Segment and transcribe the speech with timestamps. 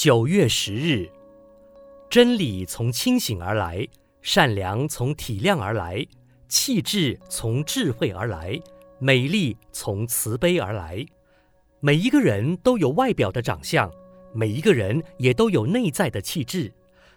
[0.00, 1.10] 九月十日，
[2.08, 3.84] 真理从清醒而来，
[4.22, 6.06] 善良从体谅而来，
[6.48, 8.56] 气质从智慧而来，
[9.00, 11.04] 美丽从慈悲而来。
[11.80, 13.90] 每一个人都有外表的长相，
[14.32, 16.72] 每一个人也都有内在的气质，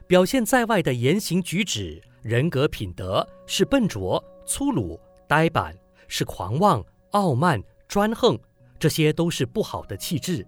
[0.08, 5.78] 表现在外的言行举止、人格品德是笨拙、粗鲁、呆板，
[6.08, 8.40] 是狂妄、傲慢、专横，
[8.80, 10.44] 这些都是不好的气质。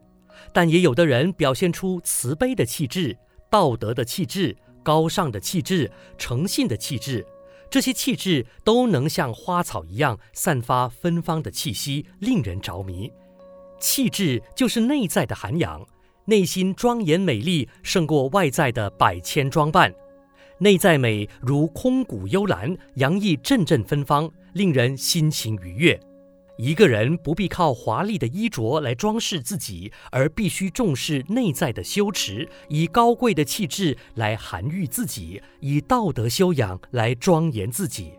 [0.52, 3.18] 但也有的人表现出慈悲的气质、
[3.50, 7.26] 道德的气质、高尚的气质、诚信的气质，
[7.70, 13.12] 这些气质都能像花草一样散发芬芳的气息，令人着迷。
[13.80, 15.86] 气质就是内在的涵养，
[16.26, 19.94] 内心庄严美丽胜过外在的百千装扮。
[20.60, 26.00] 内在美如空谷幽兰，洋溢阵阵芬芳，令人心情愉悦。
[26.58, 38.14] 一个人不必靠华丽的衣着来装饰自己，而必须重视内在的修持，以高贵的气质来涵育自己，以道德修养来庄严自己。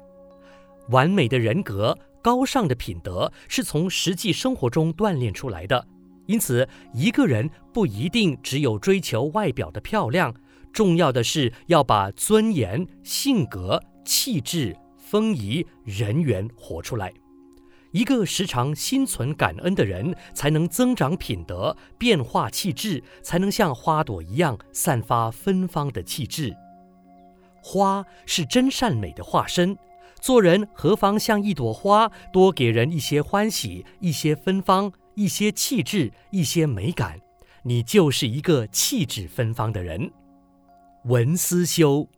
[0.89, 1.97] 完美的人格。
[2.25, 5.87] 高尚的品德是从实际生活中锻炼出来的，
[6.25, 10.35] 因此，一个人不一定只有追求外表的漂亮，
[10.73, 17.13] 重要的是要把尊严、性格、气质、风仪、人缘活出来。
[17.95, 26.57] 一个时常心存感恩的人，才能增长品德、变化气质，才能像花朵一样散发芬芳的气质。
[27.63, 29.79] 花是真善美的化身。
[30.21, 37.21] 做人何妨像一朵花，多给人一些欢喜，一些芬芳，一些气质，一些美感，
[37.63, 40.11] 你就是一个气质芬芳的人。
[41.05, 42.09] 文思修，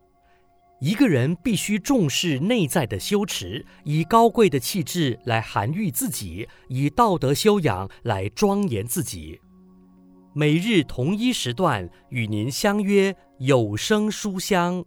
[0.79, 9.39] 一个人必须重视内在的修持，以高贵的气质来涵育自己，以道德修养来庄严自己。
[10.33, 14.85] 每日同一时段与您相约有声书香。